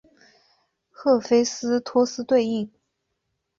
[0.89, 2.67] 赫菲斯托斯对应。